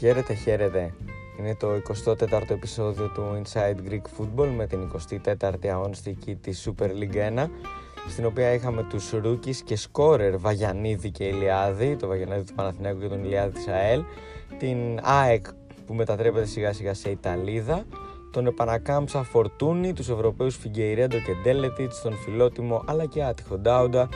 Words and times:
Χαίρετε, 0.00 0.34
χαίρετε. 0.34 0.94
Είναι 1.38 1.54
το 1.54 1.68
24ο 2.04 2.50
επεισόδιο 2.50 3.08
του 3.08 3.42
Inside 3.42 3.90
Greek 3.90 4.02
Football 4.18 4.48
με 4.56 4.66
την 4.66 4.90
24η 5.40 5.66
αγωνιστική 5.66 6.34
της 6.34 6.68
Super 6.68 6.86
League 6.86 7.44
1 7.44 7.46
στην 8.08 8.24
οποία 8.24 8.52
είχαμε 8.52 8.82
τους 8.82 9.10
Ρούκης 9.10 9.62
και 9.62 9.76
σκόρερ 9.76 10.38
Βαγιανίδη 10.38 11.10
και 11.10 11.24
Ηλιάδη, 11.24 11.96
το 11.96 12.06
Βαγιανίδη 12.06 12.44
του 12.44 12.54
Παναθηναίκου 12.54 12.98
και 13.00 13.06
τον 13.06 13.24
Ηλιάδη 13.24 13.52
της 13.52 13.68
ΑΕΛ, 13.68 14.02
την 14.58 14.78
ΑΕΚ 15.02 15.46
που 15.86 15.94
μετατρέπεται 15.94 16.46
σιγά 16.46 16.72
σιγά 16.72 16.94
σε 16.94 17.10
Ιταλίδα, 17.10 17.84
τον 18.32 18.46
επανακάμψα 18.46 19.22
Φορτούνη, 19.22 19.92
τους 19.92 20.08
Ευρωπαίους 20.08 20.56
Φιγκεϊρέντο 20.56 21.16
και 21.16 21.32
Ντέλετιτς, 21.42 22.00
τον 22.00 22.12
φιλότιμο 22.14 22.82
αλλά 22.86 23.06
και 23.06 23.22
άτυχο 23.22 23.58
Ντάουντα, 23.58 24.08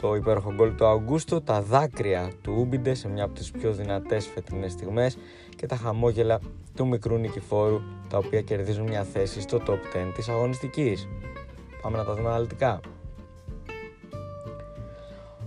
το 0.00 0.14
υπέροχο 0.14 0.54
γκολ 0.54 0.74
του 0.74 0.86
Αουγκούστο, 0.86 1.40
τα 1.40 1.62
δάκρυα 1.62 2.30
του 2.42 2.54
Ούμπιντε 2.58 2.94
σε 2.94 3.08
μια 3.08 3.24
από 3.24 3.34
τις 3.34 3.50
πιο 3.50 3.72
δυνατές 3.72 4.26
φετινές 4.26 4.72
στιγμές 4.72 5.18
και 5.56 5.66
τα 5.66 5.76
χαμόγελα 5.76 6.40
του 6.74 6.86
μικρού 6.86 7.16
νικηφόρου 7.16 7.80
τα 8.08 8.18
οποία 8.18 8.40
κερδίζουν 8.40 8.86
μια 8.86 9.02
θέση 9.04 9.40
στο 9.40 9.60
top 9.66 9.70
10 9.96 10.12
της 10.14 10.28
αγωνιστικής. 10.28 11.08
Πάμε 11.82 11.96
να 11.96 12.04
τα 12.04 12.14
δούμε 12.14 12.28
αναλυτικά. 12.28 12.80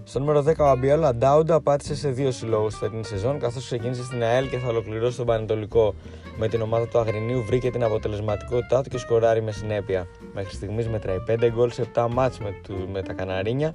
Στο 0.09 0.19
νούμερο 0.19 0.43
10 0.47 0.53
ο 0.59 0.65
Αμπιέλο 0.65 1.13
Ντάουντα 1.13 1.61
πάτησε 1.61 1.95
σε 1.95 2.09
δύο 2.09 2.31
συλλόγους 2.31 2.75
φετινή 2.75 3.05
σεζόν, 3.05 3.39
καθώς 3.39 3.65
ξεκίνησε 3.65 4.03
στην 4.03 4.23
ΑΕΛ 4.23 4.49
και 4.49 4.57
θα 4.57 4.67
ολοκληρώσει 4.67 5.17
τον 5.17 5.25
Πανετολικό. 5.25 5.93
Με 6.37 6.47
την 6.47 6.61
ομάδα 6.61 6.87
του 6.87 6.99
Αγρινίου 6.99 7.43
βρήκε 7.43 7.69
την 7.71 7.83
αποτελεσματικότητά 7.83 8.81
του 8.81 8.89
και 8.89 8.97
σκοράρει 8.97 9.41
με 9.41 9.51
συνέπεια. 9.51 10.07
Μέχρι 10.33 10.55
στιγμής 10.55 10.87
μετράει 10.87 11.17
5 11.27 11.49
γκολ 11.51 11.71
σε 11.71 11.91
7 11.95 12.07
μάτς 12.11 12.39
με, 12.39 12.59
του, 12.63 12.89
με 12.91 13.01
τα 13.01 13.13
Καναρίνια. 13.13 13.73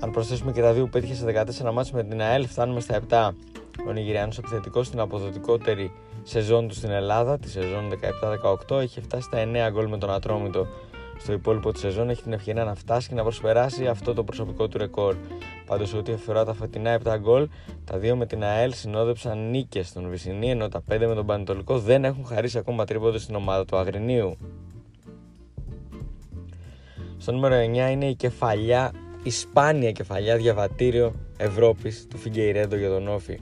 Αν 0.00 0.10
προσθέσουμε 0.10 0.52
και 0.52 0.60
τα 0.60 0.72
δύο 0.72 0.84
που 0.84 0.90
πέτυχε 0.90 1.14
σε 1.14 1.44
14 1.66 1.72
μάτς 1.72 1.92
με 1.92 2.04
την 2.04 2.20
ΑΕΛ, 2.20 2.46
φτάνουμε 2.46 2.80
στα 2.80 3.00
7. 3.08 3.30
Ο 3.88 3.92
Νιγηριανός 3.92 4.38
επιθετικός 4.38 4.86
στην 4.86 5.00
αποδοτικότερη 5.00 5.92
σεζόν 6.22 6.68
του 6.68 6.74
στην 6.74 6.90
Ελλάδα, 6.90 7.38
τη 7.38 7.50
σεζόν 7.50 7.92
17-18, 8.68 8.80
έχει 8.80 9.00
φτάσει 9.00 9.22
στα 9.22 9.38
9 9.68 9.70
γκολ 9.72 9.88
με 9.88 9.98
τον 9.98 10.10
Ατρόμητο 10.10 10.66
στο 11.18 11.32
υπόλοιπο 11.32 11.72
της 11.72 11.80
σεζόν 11.80 12.10
έχει 12.10 12.22
την 12.22 12.32
ευκαιρία 12.32 12.64
να 12.64 12.74
φτάσει 12.74 13.08
και 13.08 13.14
να 13.14 13.22
προσπεράσει 13.22 13.86
αυτό 13.86 14.14
το 14.14 14.24
προσωπικό 14.24 14.68
του 14.68 14.78
ρεκόρ. 14.78 15.16
Πάντως, 15.66 15.94
ό,τι 15.94 16.12
αφορά 16.12 16.44
τα 16.44 16.54
φετινά 16.54 17.00
7 17.04 17.16
γκολ, 17.18 17.48
τα 17.84 17.98
δύο 17.98 18.16
με 18.16 18.26
την 18.26 18.44
ΑΕΛ 18.44 18.72
συνόδεψαν 18.72 19.50
νίκες 19.50 19.88
στον 19.88 20.08
Βυσινή, 20.10 20.50
ενώ 20.50 20.68
τα 20.68 20.82
5 20.90 21.06
με 21.06 21.14
τον 21.14 21.26
Πανετολικό 21.26 21.78
δεν 21.78 22.04
έχουν 22.04 22.26
χαρίσει 22.26 22.58
ακόμα 22.58 22.84
τρίποντο 22.84 23.18
στην 23.18 23.34
ομάδα 23.34 23.64
του 23.64 23.76
Αγρινίου. 23.76 24.36
Στο 27.18 27.32
νούμερο 27.32 27.54
9 27.54 27.90
είναι 27.90 28.06
η 28.06 28.14
κεφαλιά, 28.14 28.92
η 29.22 29.30
σπάνια 29.30 29.92
κεφαλιά 29.92 30.36
διαβατήριο 30.36 31.14
Ευρώπης 31.36 32.06
του 32.10 32.16
Φιγκεϊρέντο 32.18 32.76
για 32.76 32.88
τον 32.88 33.08
Όφη. 33.08 33.40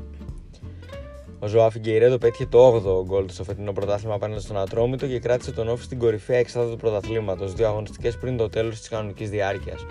Ο 1.39 1.47
Ζωά 1.47 1.70
Φιγκεϊρέντο 1.70 2.19
πέτυχε 2.19 2.47
το 2.47 2.75
8ο 2.75 3.05
γκολ 3.05 3.27
του 3.27 3.33
στο 3.33 3.45
φετινό 3.45 3.73
πρωτάθλημα 3.73 4.15
απέναντι 4.15 4.41
στον 4.41 4.56
Ατρόμητο 4.56 5.06
και 5.06 5.19
κράτησε 5.19 5.53
τον 5.53 5.69
Όφη 5.69 5.84
στην 5.84 5.98
κορυφαία 5.98 6.39
εξάδα 6.39 6.70
του 6.70 6.77
πρωταθλήματος, 6.77 7.55
δύο 7.55 7.69
αγωνιστικές 7.69 8.17
πριν 8.17 8.37
το 8.37 8.48
τέλος 8.48 8.78
της 8.78 8.89
κανονικής 8.89 9.31
διάρκειας. 9.31 9.87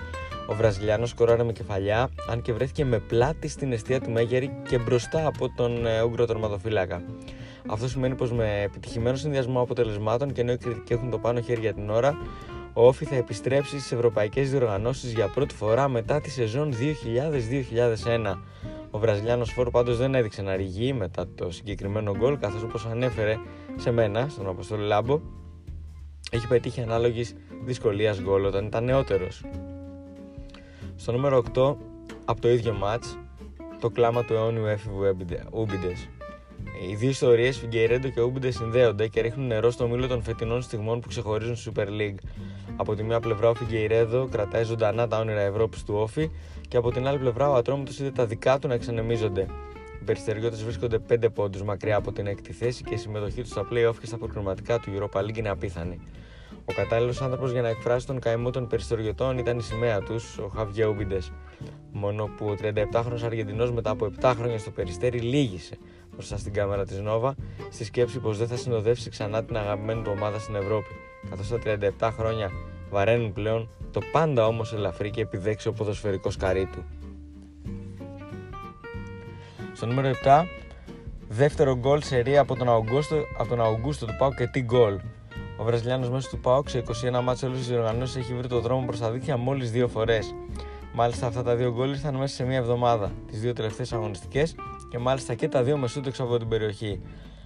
Ο 0.52 0.56
Βραζιλιάνος 0.56 1.10
σκοράρε 1.10 1.44
με 1.44 1.52
κεφαλιά, 1.52 2.10
αν 2.30 2.42
και 2.42 2.54
βρέθηκε 2.54 2.86
με 2.86 3.00
πλάτη 3.00 3.48
στην 3.48 3.72
αιστεία 3.72 4.02
του 4.02 4.12
Μέγερη 4.12 4.52
και 4.70 4.78
μπροστά 4.78 5.28
από 5.28 5.50
τον 5.56 5.86
ε, 5.86 6.02
Ούγκρο 6.02 6.26
τερματοφύλακα. 6.26 7.04
Αυτό 7.68 7.88
σημαίνει 7.88 8.16
πως 8.16 8.32
με 8.32 8.62
επιτυχημένο 8.62 9.16
συνδυασμό 9.16 9.62
αποτελεσμάτων 9.62 10.32
και 10.32 10.42
ενώ 10.42 10.52
οι 10.52 10.58
κριτικοί 10.58 10.94
έχουν 10.94 11.10
το 11.10 11.18
πάνω 11.18 11.42
χέρι 11.42 11.60
για 11.60 11.74
την 11.74 11.90
ώρα, 11.90 12.18
ο 12.74 12.88
Όφη 12.88 13.06
θα 13.06 13.16
επιστρέψει 13.16 13.80
στις 13.80 13.92
ευρωπαϊκές 13.92 14.50
διοργανώσεις 14.50 15.14
για 15.14 15.28
πρώτη 15.28 15.56
φορά 15.56 15.88
μετά 15.88 16.22
τη 16.22 16.30
σεζόν 16.30 16.74
2000-2001. 18.06 18.38
Ο 18.92 19.00
Βραζιλιάνος 19.00 19.52
φόρο 19.52 19.72
πάντως 19.72 19.98
δεν 19.98 20.16
έδειξε 20.16 20.42
να 20.42 20.56
ρηγεί 20.56 20.94
μετά 20.94 21.28
το 21.36 21.52
συγκεκριμένο 21.52 22.18
γκολ, 22.18 22.38
καθώς 22.40 22.64
όπως 22.64 22.86
ανέφερε 22.86 23.36
σε 23.76 23.92
μένα, 23.92 24.28
στον 24.30 24.48
Αποστόλη 24.48 24.84
Λάμπο, 24.88 25.22
έχει 26.32 26.48
πετύχει 26.48 26.82
ανάλογης 26.82 27.36
δυσκολίας 27.66 28.22
γκολ 28.22 28.46
όταν 28.46 28.66
ήταν 28.66 28.84
νεότερος. 28.84 29.44
Στο 31.02 31.12
νούμερο 31.12 31.44
8, 31.56 31.76
από 32.26 32.42
το 32.42 32.50
ίδιο 32.50 32.76
match, 32.84 33.18
το 33.80 33.90
κλάμα 33.90 34.24
του 34.24 34.34
αιώνιου 34.34 34.66
έφηβου 34.66 35.02
Ούμπιντες. 35.52 36.10
Οι 36.90 36.96
δύο 36.96 37.10
ιστορίες, 37.10 37.58
Φιγκερέντο 37.58 38.10
και 38.10 38.22
Ούμπιντε, 38.22 38.52
συνδέονται 38.52 39.08
και 39.08 39.22
ρίχνουν 39.22 39.48
νερό 39.48 39.72
στο 39.72 39.88
μήλο 39.88 40.08
των 40.08 40.24
φετινών 40.24 40.62
στιγμών 40.62 41.00
που 41.00 41.08
ξεχωρίζουν 41.08 41.56
στη 41.56 41.72
Super 41.76 41.86
League. 41.88 42.18
Από 42.76 42.96
τη 42.96 43.04
μία 43.04 43.20
πλευρά, 43.20 43.50
ο 43.50 43.54
Φιγκερέντο 43.54 44.28
κρατάει 44.32 44.64
ζωντανά 44.64 45.08
τα 45.08 45.20
όνειρα 45.20 45.42
Ευρώπης 45.42 45.84
του 45.84 45.94
Όφη 45.98 46.32
και 46.68 46.78
από 46.78 46.92
την 46.92 47.08
άλλη 47.08 47.18
πλευρά, 47.18 47.50
ο 47.50 47.54
Ατρόμητος 47.54 48.00
είδε 48.00 48.12
τα 48.12 48.26
δικά 48.26 48.60
του 48.60 48.68
να 48.68 48.74
εξανεμίζονται. 48.74 49.42
Οι 50.02 50.04
περιστεριώτες 50.04 50.64
βρίσκονται 50.64 51.00
5 51.10 51.30
πόντους 51.34 51.64
μακριά 51.64 51.96
από 51.96 52.12
την 52.12 52.28
έκτη 52.28 52.54
θέση 52.54 52.84
και 52.84 52.94
η 52.94 52.98
συμμετοχή 52.98 53.42
τους 53.42 53.52
στα 53.52 53.68
playoff 53.72 53.96
και 54.00 54.06
στα 54.06 54.18
προκριματικά 54.18 54.80
του 54.80 54.92
Europa 54.98 55.20
League 55.20 55.38
είναι 55.38 55.50
απίθανη. 55.50 56.00
Ο 56.66 56.74
κατάλληλος 56.74 57.22
άνθρωπος 57.22 57.52
για 57.52 57.62
να 57.62 57.68
εκφράσει 57.68 58.08
τον 58.08 58.20
καημό 58.20 58.50
των 58.50 58.68
περιστεριωτών 58.68 59.38
ήταν 59.38 59.58
η 59.58 59.62
σημαία 59.62 60.00
τους, 60.00 60.38
ο 60.38 60.48
Χαβιέ 60.56 60.86
Ούμπιντε. 60.86 61.18
Μόνο 61.92 62.30
που 62.38 62.46
ο 62.46 62.56
37χρονο 62.62 63.24
Αργεντινός 63.26 63.72
μετά 63.72 63.90
από 63.90 64.12
7 64.22 64.34
χρόνια 64.38 64.58
στο 64.58 64.72
περιστέρι 64.72 65.20
λύγησε 65.20 65.78
μπροστά 66.14 66.38
στην 66.38 66.54
κάμερα 66.54 66.86
της 66.86 67.00
Νόβα 67.00 67.36
στη 67.70 67.84
σκέψη 67.84 68.20
πως 68.20 68.38
δεν 68.38 68.48
θα 68.48 68.56
συνοδεύσει 68.56 69.10
ξανά 69.10 69.44
την 69.44 69.58
αγαπημένη 69.58 70.02
του 70.02 70.12
ομάδα 70.16 70.40
στην 70.40 70.56
Ευρώπη, 70.56 70.96
καθώς 71.30 71.48
τα 71.48 71.60
37 72.00 72.12
χρόνια 72.18 72.52
βαραίνουν 72.90 73.34
πλέον 73.34 73.70
το 73.92 74.00
πάντα 74.12 74.48
όμως 74.48 74.74
ελαφρύ 74.74 75.10
και 75.10 75.22
επιδέξιο 75.22 75.72
ποδοσφαιρικό 75.72 76.32
σκαρί 76.32 76.66
του. 76.66 76.84
Στο 79.74 79.86
νούμερο 79.86 80.12
7, 80.24 80.44
δεύτερο 81.30 81.78
γκολ 81.78 82.02
σε 82.02 82.18
ρία 82.18 82.42
από 82.42 82.56
τον 82.56 82.70
Αουγκούστο, 82.70 83.16
από 83.38 83.50
τον 83.50 83.62
Αουγκούστο 83.62 84.06
του 84.06 84.16
Πάου 84.18 84.32
και 84.32 84.48
τι 84.48 84.62
γκολ. 84.62 85.00
Ο 85.62 85.64
Βραζιλιάνος 85.64 86.10
μέσω 86.10 86.30
του 86.30 86.40
Πάου 86.40 86.64
σε 86.68 86.84
21 87.18 87.22
μάτσε 87.24 87.46
όλε 87.46 87.56
τι 87.56 87.62
διοργανώσει 87.62 88.20
έχει 88.20 88.34
βρει 88.34 88.48
το 88.48 88.60
δρόμο 88.60 88.86
προς 88.86 89.00
τα 89.00 89.12
δίκτυα 89.12 89.38
μόλις 89.38 89.72
δύο 89.72 89.88
φορές. 89.88 90.36
Μάλιστα 90.94 91.28
αυτά 91.28 91.44
τα 91.44 91.56
δύο 91.56 91.72
γκολ 91.72 91.90
ήρθαν 91.90 92.16
μέσα 92.16 92.36
σε 92.36 92.44
μία 92.44 92.58
εβδομάδα, 92.58 93.12
τις 93.28 93.40
δύο 93.42 93.54
τελευταίες 93.54 93.94
αγωνιστικές 93.94 94.56
και 94.90 94.98
μάλιστα 94.98 95.34
και 95.34 95.48
τα 95.48 95.64
δύο 95.64 95.78
μεσούτ 95.78 96.08
έξω 96.08 96.24
από 96.24 96.38
την 96.38 96.48
περιοχή. 96.48 97.02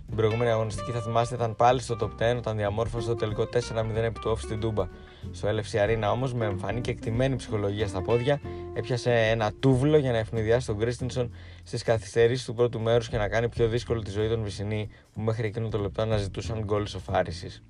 Την 0.07 0.15
προηγούμενη 0.15 0.51
αγωνιστική 0.51 0.91
θα 0.91 1.01
θυμάστε 1.01 1.35
ήταν 1.35 1.55
πάλι 1.55 1.81
στο 1.81 1.95
top 2.01 2.33
10 2.33 2.37
όταν 2.37 2.57
διαμόρφωσε 2.57 3.07
το 3.07 3.15
τελικό 3.15 3.43
4-0 3.43 3.49
επί 3.95 4.19
του 4.19 4.31
off 4.31 4.39
στην 4.39 4.59
Τούμπα. 4.59 4.87
Στο 5.31 5.49
LFC 5.49 5.85
Arena 5.85 6.11
όμως 6.11 6.33
με 6.33 6.45
εμφανή 6.45 6.81
και 6.81 6.91
εκτιμένη 6.91 7.35
ψυχολογία 7.35 7.87
στα 7.87 8.01
πόδια 8.01 8.39
έπιασε 8.73 9.11
ένα 9.11 9.51
τούβλο 9.59 9.97
για 9.97 10.11
να 10.11 10.17
ευνηδιάσει 10.17 10.67
τον 10.67 10.77
Κρίστινσον 10.77 11.31
στις 11.63 11.83
καθυστερήσεις 11.83 12.45
του 12.45 12.53
πρώτου 12.53 12.79
μέρους 12.79 13.09
και 13.09 13.17
να 13.17 13.27
κάνει 13.27 13.49
πιο 13.49 13.67
δύσκολη 13.67 14.03
τη 14.03 14.11
ζωή 14.11 14.27
των 14.27 14.43
Βυσινή 14.43 14.89
που 15.13 15.21
μέχρι 15.21 15.47
εκείνο 15.47 15.67
το 15.67 15.77
λεπτό 15.77 16.01
αναζητούσαν 16.01 16.63
γκολ 16.63 16.83
ισοφάριση. 16.83 17.61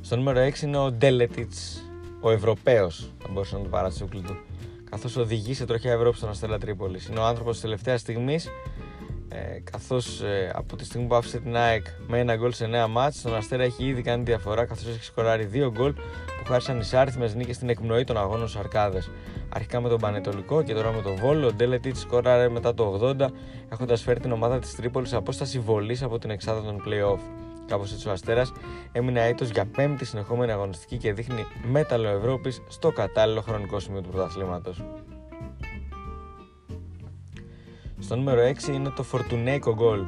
Στο 0.00 0.16
νούμερο 0.16 0.40
6 0.46 0.62
είναι 0.62 0.76
ο 0.76 0.92
Ντέλετιτ, 0.92 1.52
ο 2.20 2.30
Ευρωπαίος, 2.30 3.12
θα 3.18 3.28
μπορούσε 3.32 3.56
να 3.56 3.62
το 3.62 3.68
παρατσούκλι 3.68 4.20
του, 4.20 4.36
καθώς 4.90 5.16
οδηγεί 5.16 5.54
σε 5.54 5.64
τροχιά 5.64 5.92
Ευρώπη 5.92 6.16
στον 6.16 6.28
Αστέλα 6.28 6.58
Τρίπολης. 6.58 7.06
Είναι 7.06 7.18
ο 7.18 7.24
άνθρωπος 7.24 7.52
της 7.52 7.62
τελευταίας 7.62 8.00
στιγμής 8.00 8.48
ε, 9.30 9.60
καθώς 9.70 10.20
ε, 10.20 10.52
από 10.54 10.76
τη 10.76 10.84
στιγμή 10.84 11.06
που 11.06 11.14
άφησε 11.14 11.38
την 11.38 11.56
ΑΕΚ 11.56 11.86
με 12.06 12.18
ένα 12.18 12.36
γκολ 12.36 12.52
σε 12.52 12.70
9 12.84 12.88
μάτς 12.90 13.22
τον 13.22 13.34
Αστέρα 13.34 13.62
έχει 13.62 13.84
ήδη 13.84 14.02
κάνει 14.02 14.22
διαφορά 14.22 14.64
καθώς 14.64 14.86
έχει 14.86 15.04
σκοράρει 15.04 15.50
2 15.52 15.70
γκολ 15.72 15.92
που 15.92 16.44
χάρισαν 16.46 16.80
εισάριθμες 16.80 17.34
νίκες 17.34 17.56
στην 17.56 17.68
εκπνοή 17.68 18.04
των 18.04 18.16
αγώνων 18.16 18.48
στους 18.48 18.60
Αρκάδες 18.60 19.10
αρχικά 19.48 19.80
με 19.80 19.88
τον 19.88 20.00
Πανετολικό 20.00 20.62
και 20.62 20.74
τώρα 20.74 20.92
με 20.92 21.02
τον 21.02 21.16
Βόλο 21.16 21.46
ο 21.46 21.52
Ντέλετιτ 21.52 21.96
σκοράρε 21.96 22.48
μετά 22.48 22.74
το 22.74 23.14
80 23.20 23.26
έχοντας 23.68 24.02
φέρει 24.02 24.20
την 24.20 24.32
ομάδα 24.32 24.58
της 24.58 24.74
Τρίπολης 24.74 25.12
απόσταση 25.12 25.58
βολής 25.58 26.02
από 26.02 26.18
την 26.18 26.30
εξάδα 26.30 26.62
των 26.62 26.82
play-off 26.86 27.20
Κάπως 27.68 27.92
έτσι 27.92 28.08
ο 28.08 28.12
Αστέρας 28.12 28.52
έμεινε 28.92 29.26
αίτο 29.26 29.44
για 29.44 29.66
πέμπτη 29.66 30.04
συνεχόμενη 30.04 30.52
αγωνιστική 30.52 30.96
και 30.96 31.12
δείχνει 31.12 31.46
μέταλλο 31.70 32.08
Ευρώπης 32.08 32.62
στο 32.68 32.90
κατάλληλο 32.90 33.40
χρονικό 33.40 33.80
σημείο 33.80 34.00
του 34.00 34.08
πρωταθλήματος. 34.08 34.84
Στο 37.98 38.16
νούμερο 38.16 38.40
6 38.66 38.68
είναι 38.68 38.90
το 38.90 39.04
Fortuneco 39.12 39.74
Goal. 39.76 40.04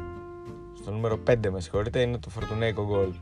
Στο 0.81 0.91
νούμερο 0.91 1.19
5 1.27 1.51
με 1.51 1.61
συγχωρείτε 1.61 2.01
είναι 2.01 2.19
το 2.19 2.31
Fortuneco 2.39 2.95
Goal. 2.95 3.13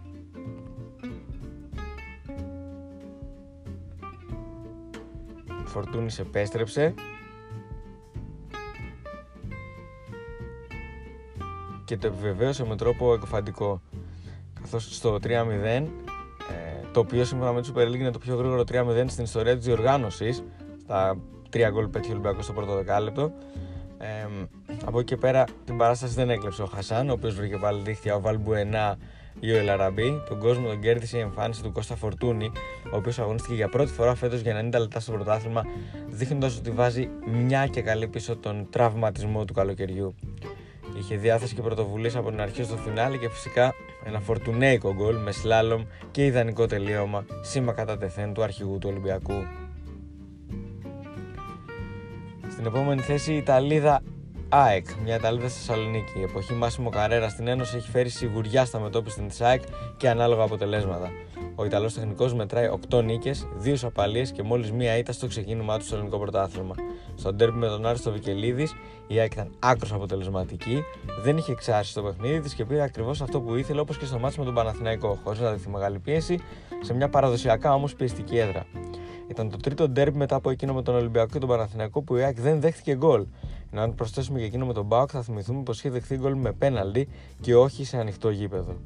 Φορτούνης 5.64 6.18
επέστρεψε 6.18 6.94
και 11.84 11.96
το 11.96 12.06
επιβεβαίωσε 12.06 12.64
με 12.64 12.76
τρόπο 12.76 13.12
εκφαντικό 13.12 13.80
καθώς 14.70 14.96
στο 14.96 15.18
3-0 15.22 15.28
ε, 15.64 15.82
το 16.92 17.00
οποίο 17.00 17.24
σύμφωνα 17.24 17.52
με 17.52 17.62
τη 17.62 17.70
Super 17.74 17.86
League 17.86 17.98
είναι 17.98 18.10
το 18.10 18.18
πιο 18.18 18.34
γρήγορο 18.34 18.62
3-0 18.72 19.04
στην 19.06 19.24
ιστορία 19.24 19.56
της 19.56 19.66
διοργάνωσης 19.66 20.42
στα 20.82 21.18
3 21.52 21.68
γκολ 21.70 21.86
πέτυχε 21.88 22.12
ο 22.12 22.14
Ολυμπιακός 22.14 22.44
στο 22.44 22.52
πρώτο 22.52 22.74
δεκάλεπτο 22.74 23.32
ε, 23.98 24.26
από 24.84 24.98
εκεί 24.98 25.14
και 25.14 25.16
πέρα 25.16 25.44
την 25.64 25.76
παράσταση 25.76 26.14
δεν 26.14 26.30
έκλεψε 26.30 26.62
ο 26.62 26.66
Χασάν, 26.66 27.08
ο 27.08 27.12
οποίος 27.12 27.34
βρήκε 27.34 27.56
πάλι 27.56 27.80
δίχτυα, 27.84 28.14
ο 28.14 28.20
Βαλμπουενά 28.20 28.98
ή 29.40 29.52
ο 29.52 29.56
Ελαραμπή. 29.56 30.22
Τον 30.28 30.38
κόσμο 30.38 30.66
τον 30.66 30.80
κέρδισε 30.80 31.16
η 31.16 31.20
εμφάνιση 31.20 31.62
του 31.62 31.72
Κώστα 31.72 31.96
Φορτούνη, 31.96 32.52
ο 32.92 32.96
οποίος 32.96 33.18
αγωνίστηκε 33.18 33.54
για 33.54 33.68
πρώτη 33.68 33.92
φορά 33.92 34.14
φέτος 34.14 34.40
για 34.40 34.70
90 34.70 34.78
λεπτά 34.78 35.00
στο 35.00 35.12
πρωτάθλημα, 35.12 35.64
δείχνοντας 36.08 36.56
ότι 36.56 36.70
βάζει 36.70 37.08
μια 37.26 37.66
και 37.66 37.82
καλή 37.82 38.08
πίσω 38.08 38.36
τον 38.36 38.66
τραυματισμό 38.70 39.44
του 39.44 39.52
καλοκαιριού. 39.52 40.14
Είχε 40.98 41.16
διάθεση 41.16 41.54
και 41.54 41.62
πρωτοβουλίες 41.62 42.16
από 42.16 42.30
την 42.30 42.40
αρχή 42.40 42.62
στο 42.62 42.76
φινάλε 42.76 43.16
και 43.16 43.28
φυσικά 43.28 43.74
ένα 44.04 44.20
φορτουνέικο 44.20 44.94
γκολ 44.94 45.16
με 45.16 45.32
σλάλομ 45.32 45.84
και 46.10 46.24
ιδανικό 46.24 46.66
τελείωμα 46.66 47.24
σήμα 47.42 47.72
κατά 47.72 47.98
τεθέν 47.98 48.32
του 48.32 48.42
αρχηγού 48.42 48.78
του 48.78 48.88
Ολυμπιακού. 48.90 49.44
Στην 52.50 52.66
επόμενη 52.66 53.00
θέση 53.00 53.32
η 53.32 53.36
Ιταλίδα 53.36 54.02
ΑΕΚ, 54.48 54.86
μια 55.04 55.16
Ιταλίδα 55.16 55.48
στη 55.48 55.58
Θεσσαλονίκη. 55.58 56.18
Η 56.18 56.22
εποχή 56.22 56.52
Μάσιμο 56.52 56.90
Καρέρα 56.90 57.28
στην 57.28 57.48
Ένωση 57.48 57.76
έχει 57.76 57.90
φέρει 57.90 58.08
σιγουριά 58.08 58.64
στα 58.64 58.80
μετώπιση 58.80 59.22
της 59.22 59.40
ΑΕΚ 59.40 59.62
και 59.96 60.08
ανάλογα 60.08 60.42
αποτελέσματα. 60.42 61.10
Ο 61.60 61.64
Ιταλός 61.64 61.94
τεχνικός 61.94 62.34
μετράει 62.34 62.68
8 62.90 63.02
νίκες, 63.04 63.46
2 63.64 63.76
σαπαλίε 63.76 64.22
και 64.22 64.42
μόλις 64.42 64.72
μία 64.72 64.96
ήττα 64.96 65.12
στο 65.12 65.26
ξεκίνημά 65.26 65.78
του 65.78 65.84
στο 65.84 65.94
ελληνικό 65.94 66.18
πρωτάθλημα. 66.18 66.74
Στο 67.14 67.32
ντέρμπι 67.32 67.58
με 67.58 67.66
τον 67.66 67.86
Άριστο 67.86 68.12
Βικελίδης, 68.12 68.74
η 69.06 69.18
ΑΕΚ 69.18 69.32
ήταν 69.32 69.50
άκρος 69.58 69.92
αποτελεσματική, 69.92 70.82
δεν 71.22 71.36
είχε 71.36 71.52
εξάσει 71.52 71.94
το 71.94 72.02
παιχνίδι 72.02 72.40
της 72.40 72.54
και 72.54 72.64
πήρε 72.64 72.82
ακριβώς 72.82 73.20
αυτό 73.22 73.40
που 73.40 73.54
ήθελε 73.54 73.80
όπως 73.80 73.98
και 73.98 74.04
στο 74.04 74.18
μάτσο 74.18 74.38
με 74.38 74.44
τον 74.44 74.54
Παναθηναϊκό, 74.54 75.18
χωρίς 75.24 75.40
να 75.40 75.50
δεχθεί 75.50 75.68
μεγάλη 75.68 75.98
πίεση, 75.98 76.38
σε 76.80 76.94
μια 76.94 77.08
παραδοσιακά 77.08 77.74
όμως 77.74 77.94
πιεστική 77.94 78.38
έδρα. 78.38 78.66
Ήταν 79.28 79.50
το 79.50 79.56
τρίτο 79.56 79.88
ντέρμπι 79.88 80.18
μετά 80.18 80.36
από 80.36 80.50
εκείνο 80.50 80.74
με 80.74 80.82
τον 80.82 80.94
Ολυμπιακό 80.94 81.32
και 81.32 81.38
τον 81.38 81.48
Παναθηναϊκό 81.48 82.02
που 82.02 82.16
η 82.16 82.22
ΑΕΚ 82.22 82.40
δεν 82.40 82.60
δέχτηκε 82.60 82.94
γκολ. 82.96 83.26
Ενώ 83.72 83.82
αν 83.82 83.94
προσθέσουμε 83.94 84.38
και 84.38 84.44
εκείνο 84.44 84.66
με 84.66 84.72
τον 84.72 84.84
Μπάουκ, 84.84 85.08
θα 85.12 85.22
θυμηθούμε 85.22 85.62
πως 85.62 85.78
είχε 85.78 85.90
δεχθεί 85.90 86.16
γκολ 86.16 86.34
με 86.34 86.52
πέναλτι 86.52 87.08
και 87.40 87.56
όχι 87.56 87.84
σε 87.84 87.98
ανοιχτό 87.98 88.30
γήπεδο. 88.30 88.76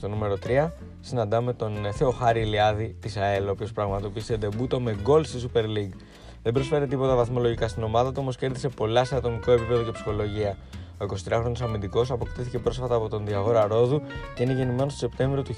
Στο 0.00 0.08
νούμερο 0.08 0.38
3 0.46 0.70
συναντάμε 1.00 1.52
τον 1.52 1.72
Θεοχάρη 1.92 2.40
Ηλιάδη 2.40 2.96
της 3.00 3.16
ΑΕΛ, 3.16 3.48
ο 3.48 3.50
οποίος 3.50 3.72
πραγματοποίησε 3.72 4.36
ντεμπούτο 4.36 4.80
με 4.80 4.96
γκολ 5.02 5.24
στη 5.24 5.48
Super 5.48 5.62
League. 5.62 5.96
Δεν 6.42 6.52
προσφέρει 6.52 6.86
τίποτα 6.86 7.14
βαθμολογικά 7.14 7.68
στην 7.68 7.82
ομάδα 7.82 8.08
του, 8.08 8.16
όμως 8.20 8.36
κέρδισε 8.36 8.68
πολλά 8.68 9.04
σε 9.04 9.16
ατομικό 9.16 9.52
επίπεδο 9.52 9.82
και 9.82 9.90
ψυχολογία. 9.90 10.56
Ο 11.00 11.04
23χρονο 11.28 11.52
αμυντικός 11.62 12.10
αποκτήθηκε 12.10 12.58
πρόσφατα 12.58 12.94
από 12.94 13.08
τον 13.08 13.26
Διαγόρα 13.26 13.66
Ρόδου 13.66 14.02
και 14.34 14.42
είναι 14.42 14.52
γεννημένος 14.52 14.92
το 14.92 14.98
Σεπτέμβριο 14.98 15.42
του 15.42 15.54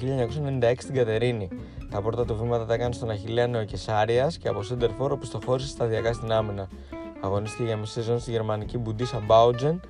1996 0.61 0.75
στην 0.79 0.95
Κατερίνη. 0.95 1.49
Τα 1.91 2.03
πρώτα 2.03 2.25
του 2.25 2.37
βήματα 2.37 2.67
τα 2.67 2.75
έκανε 2.75 2.93
στον 2.93 3.11
Αχηλέα 3.11 3.47
Νεοκεσάριας 3.47 4.39
και 4.39 4.49
από 4.49 4.63
Σέντερ 4.63 4.91
Φόρ 4.91 5.13
οπισθοχώρησε 5.13 5.69
σταδιακά 5.69 6.13
στην 6.13 6.33
άμυνα. 6.33 6.69
Αγωνίστηκε 7.21 7.65
για 7.65 7.77
μισή 7.77 7.93
σεζόν 7.93 8.19
στη 8.19 8.31
γερμανική 8.31 8.79
Μπουντίσα 8.79 9.23
Μπάουτζεν 9.27 9.81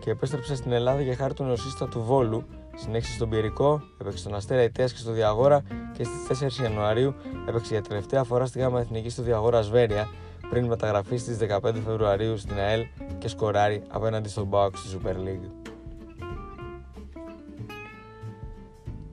και 0.00 0.10
επέστρεψε 0.10 0.56
στην 0.56 0.72
Ελλάδα 0.72 1.00
για 1.00 1.16
χάρη 1.16 1.34
του 1.34 1.44
νοσίστα 1.44 1.88
του 1.88 2.02
Βόλου. 2.02 2.44
Συνέχισε 2.74 3.12
στον 3.12 3.28
Πυρικό, 3.28 3.82
έπαιξε 4.00 4.18
στον 4.18 4.34
Αστέρα 4.34 4.60
Αιτία 4.60 4.86
και 4.86 4.96
στο 4.96 5.12
Διαγόρα 5.12 5.62
και 5.92 6.04
στις 6.04 6.58
4 6.58 6.62
Ιανουαρίου 6.62 7.14
έπαιξε 7.48 7.72
για 7.72 7.82
τελευταία 7.82 8.24
φορά 8.24 8.46
στη 8.46 8.58
ΓΑΜΑ 8.58 8.80
Εθνική 8.80 9.08
στο 9.08 9.22
Διαγόρα 9.22 9.62
Σβέρια 9.62 10.08
πριν 10.50 10.66
μεταγραφεί 10.66 11.16
στις 11.16 11.38
15 11.62 11.74
Φεβρουαρίου 11.84 12.38
στην 12.38 12.58
ΑΕΛ 12.58 12.86
και 13.18 13.28
σκοράρει 13.28 13.82
απέναντι 13.88 14.28
στον 14.28 14.46
Μπάουκ 14.46 14.76
στη 14.76 14.98
Super 14.98 15.14
League. 15.14 15.70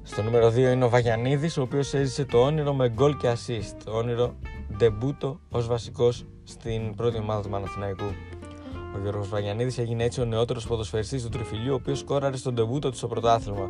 Στο 0.04 0.22
νούμερο 0.22 0.48
2 0.48 0.58
είναι 0.58 0.86
ο 0.86 0.90
Βαγιανίδης, 0.90 1.58
ο 1.58 1.62
οποίος 1.62 1.94
έζησε 1.94 2.26
το 2.26 2.38
όνειρο 2.44 2.74
με 2.74 2.90
γκολ 2.90 3.18
και 3.18 3.32
assist. 3.32 3.76
Το 3.84 3.92
όνειρο 3.92 4.36
ντεμπούτο 4.78 5.40
ως 5.50 5.68
βασικός 5.68 6.26
στην 6.44 6.96
πρώτη 6.96 7.18
ομάδα 7.18 7.42
του 7.42 7.50
Παναθηναϊκού. 7.50 8.06
Ο 8.96 9.00
Γιώργος 9.02 9.30
Βαγιανίδης 9.30 9.78
έγινε 9.78 10.04
έτσι 10.04 10.22
ο 10.22 10.26
νεότερος 10.26 10.68
ποδοσφαιριστής 10.68 11.24
του 11.24 11.30
Τριφυλίου, 11.30 11.72
ο 11.72 11.76
οποίος 11.76 12.00
σκόραρε 12.00 12.38
στον 12.38 12.54
ντεμπούτο 12.54 12.90
του 12.90 12.98
στο 12.98 13.08
πρωτάθλημα. 13.08 13.70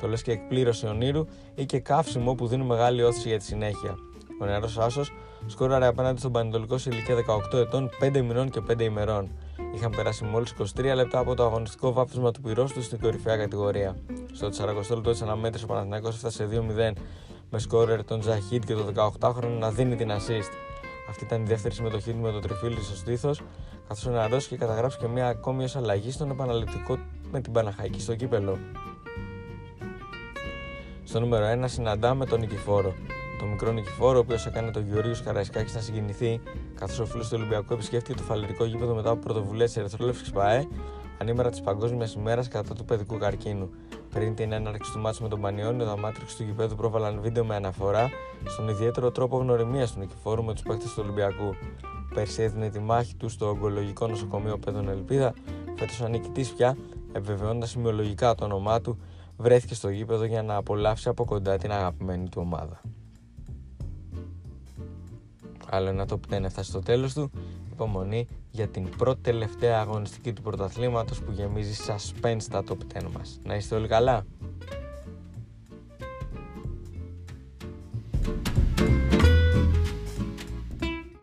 Το 0.00 0.08
λες 0.08 0.22
και 0.22 0.32
εκπλήρωση 0.32 0.86
ονείρου 0.86 1.26
ή 1.54 1.66
και 1.66 1.78
καύσιμο 1.78 2.34
που 2.34 2.46
δίνει 2.46 2.64
μεγάλη 2.64 3.02
όθηση 3.02 3.28
για 3.28 3.38
τη 3.38 3.44
συνέχεια. 3.44 3.98
Ο 4.40 4.44
νεαρός 4.44 4.78
Άσος 4.78 5.12
σκόραρε 5.46 5.86
απέναντι 5.86 6.18
στον 6.18 6.32
Πανετολικό 6.32 6.78
σε 6.78 6.90
ηλικία 6.90 7.14
18 7.52 7.58
ετών, 7.58 7.90
5 8.00 8.20
μηνών 8.22 8.50
και 8.50 8.60
5 8.60 8.80
ημερών. 8.80 9.30
Είχαν 9.74 9.90
περάσει 9.90 10.24
μόλις 10.24 10.54
23 10.76 10.94
λεπτά 10.94 11.18
από 11.18 11.34
το 11.34 11.44
αγωνιστικό 11.44 11.92
βάφτισμα 11.92 12.30
του 12.30 12.40
πυρός 12.40 12.72
τους 12.72 12.84
στην 12.84 13.00
κορυφαία 13.00 13.36
κατηγορία. 13.36 13.96
Στο 14.32 14.48
40 14.48 14.94
λεπτό 14.94 15.10
τη 15.10 15.18
αναμέτρηση 15.22 15.64
ο 15.64 15.66
Παναθηναϊκός 15.66 16.14
έφτασε 16.14 16.48
2-0 16.50 16.92
με 17.50 17.58
σκόρερ 17.58 18.04
τον 18.04 18.22
Ζαχίτ 18.22 18.64
και 18.64 18.74
το 18.74 19.12
18χρονο 19.20 19.58
να 19.58 19.70
δίνει 19.70 19.96
την 19.96 20.10
assist. 20.10 20.52
Αυτή 21.08 21.24
ήταν 21.24 21.42
η 21.42 21.44
δεύτερη 21.44 21.74
συμμετοχή 21.74 22.12
του 22.12 22.18
με 22.18 22.30
το 22.30 22.38
τριφύλι 22.38 22.82
στο 22.82 22.96
στήθος, 22.96 23.40
καθώς 23.88 24.06
ο 24.06 24.10
νεαρό 24.10 24.36
είχε 24.36 24.56
καταγράψει 24.56 24.98
και 24.98 25.06
μια 25.06 25.28
ακόμη 25.28 25.64
ως 25.64 25.76
αλλαγή 25.76 26.10
στον 26.10 26.30
επαναληπτικό 26.30 26.98
με 27.30 27.40
την 27.40 27.52
Παναχαϊκή 27.52 28.00
στο 28.00 28.14
κύπελο. 28.14 28.58
Στο 31.04 31.20
νούμερο 31.20 31.64
1 31.64 31.64
συναντάμε 31.66 32.26
τον 32.26 32.40
Νικηφόρο 32.40 32.94
το 33.38 33.46
μικρό 33.46 33.72
νικηφόρο, 33.72 34.16
ο 34.16 34.20
οποίος 34.20 34.46
έκανε 34.46 34.70
τον 34.70 34.86
Γεωργίου 34.88 35.14
Καραϊσκάκη 35.24 35.72
να 35.74 35.80
συγκινηθεί, 35.80 36.40
καθώς 36.74 36.98
ο 36.98 37.06
φίλος 37.06 37.28
του 37.28 37.36
Ολυμπιακού 37.38 37.72
επισκέφθηκε 37.72 38.14
το 38.14 38.22
φαλερικό 38.22 38.64
γήπεδο 38.64 38.94
μετά 38.94 39.10
από 39.10 39.20
πρωτοβουλία 39.20 39.64
της 39.64 39.76
Ερυθρόλευκη 39.76 40.32
ΠαΕ, 40.32 40.66
ανήμερα 41.18 41.50
της 41.50 41.60
Παγκόσμιας 41.60 42.14
ημέρας 42.14 42.48
κατά 42.48 42.74
του 42.74 42.84
παιδικού 42.84 43.18
καρκίνου. 43.18 43.70
Πριν 44.10 44.34
την 44.34 44.52
έναρξη 44.52 44.92
του 44.92 44.98
μάτσου 44.98 45.22
με 45.22 45.28
τον 45.28 45.40
Πανιόνιο, 45.40 45.86
τα 45.86 45.98
μάτριξ 45.98 46.36
του 46.36 46.42
γηπέδου 46.42 46.74
πρόβαλαν 46.74 47.20
βίντεο 47.20 47.44
με 47.44 47.54
αναφορά 47.54 48.10
στον 48.44 48.68
ιδιαίτερο 48.68 49.10
τρόπο 49.10 49.38
γνωριμίας 49.38 49.92
του 49.92 49.98
νικηφόρου 49.98 50.44
με 50.44 50.52
τους 50.52 50.62
παίκτες 50.62 50.94
του 50.94 51.00
Ολυμπιακού. 51.04 51.54
Πέρσι 52.14 52.42
έδινε 52.42 52.70
τη 52.70 52.78
μάχη 52.78 53.14
του 53.14 53.28
στο 53.28 53.48
ογκολογικό 53.48 54.06
νοσοκομείο 54.06 54.58
Πέδων 54.58 54.88
Ελπίδα, 54.88 55.34
φέτος 55.76 56.00
ανήκει 56.00 56.54
πια, 56.54 56.76
επιβεβαιώνοντας 57.12 57.70
σημειολογικά 57.70 58.34
το 58.34 58.44
όνομά 58.44 58.80
του, 58.80 58.98
βρέθηκε 59.36 59.74
στο 59.74 59.88
γήπεδο 59.88 60.24
για 60.24 60.42
να 60.42 60.56
απολαύσει 60.56 61.08
από 61.08 61.24
κοντά 61.24 61.56
την 61.58 61.72
αγαπημένη 61.72 62.28
του 62.28 62.40
ομάδα. 62.44 62.80
Άλλο 65.70 65.88
ένα 65.88 66.06
top 66.08 66.34
10 66.34 66.42
έφτασε 66.42 66.70
στο 66.70 66.80
τέλος 66.80 67.14
του. 67.14 67.30
Υπομονή 67.72 68.26
για 68.50 68.68
την 68.68 68.88
πρώτη 68.96 69.20
τελευταία 69.20 69.80
αγωνιστική 69.80 70.32
του 70.32 70.42
πρωταθλήματος 70.42 71.22
που 71.22 71.32
γεμίζει 71.32 71.84
suspense 71.86 72.36
στα 72.38 72.62
top 72.68 72.98
10 72.98 73.02
μας. 73.16 73.40
Να 73.44 73.54
είστε 73.54 73.74
όλοι 73.74 73.88
καλά. 73.88 74.24